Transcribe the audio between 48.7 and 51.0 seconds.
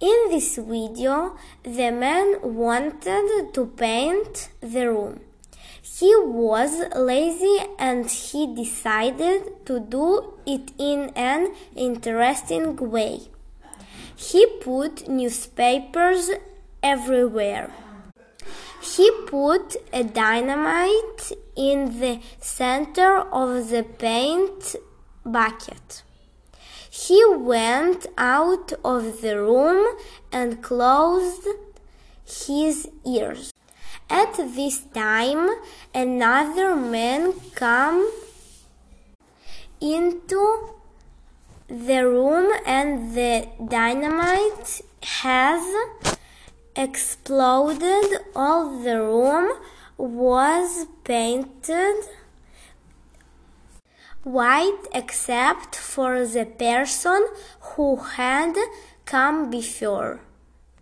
the room was